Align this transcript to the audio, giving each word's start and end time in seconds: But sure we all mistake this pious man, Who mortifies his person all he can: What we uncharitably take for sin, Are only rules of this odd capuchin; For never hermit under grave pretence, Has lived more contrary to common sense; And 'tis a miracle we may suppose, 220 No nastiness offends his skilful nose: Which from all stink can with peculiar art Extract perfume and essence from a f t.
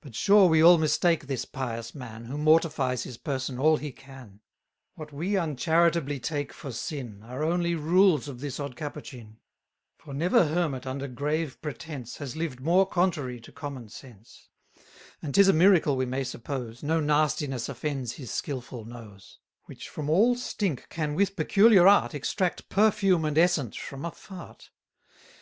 But 0.00 0.14
sure 0.14 0.48
we 0.48 0.62
all 0.62 0.78
mistake 0.78 1.26
this 1.26 1.44
pious 1.44 1.94
man, 1.94 2.24
Who 2.24 2.38
mortifies 2.38 3.02
his 3.02 3.18
person 3.18 3.58
all 3.58 3.76
he 3.76 3.92
can: 3.92 4.40
What 4.94 5.12
we 5.12 5.36
uncharitably 5.36 6.18
take 6.18 6.50
for 6.54 6.72
sin, 6.72 7.22
Are 7.24 7.42
only 7.44 7.74
rules 7.74 8.26
of 8.26 8.40
this 8.40 8.58
odd 8.58 8.74
capuchin; 8.74 9.36
For 9.98 10.14
never 10.14 10.46
hermit 10.46 10.86
under 10.86 11.06
grave 11.08 11.60
pretence, 11.60 12.16
Has 12.16 12.36
lived 12.36 12.60
more 12.60 12.88
contrary 12.88 13.38
to 13.40 13.52
common 13.52 13.90
sense; 13.90 14.48
And 15.20 15.34
'tis 15.34 15.48
a 15.48 15.52
miracle 15.52 15.94
we 15.94 16.06
may 16.06 16.24
suppose, 16.24 16.80
220 16.80 16.86
No 16.88 17.00
nastiness 17.00 17.68
offends 17.68 18.12
his 18.12 18.30
skilful 18.30 18.86
nose: 18.86 19.40
Which 19.66 19.90
from 19.90 20.08
all 20.08 20.36
stink 20.36 20.88
can 20.88 21.14
with 21.14 21.36
peculiar 21.36 21.86
art 21.86 22.14
Extract 22.14 22.70
perfume 22.70 23.26
and 23.26 23.36
essence 23.36 23.76
from 23.76 24.06
a 24.06 24.08
f 24.08 24.26
t. 24.58 24.68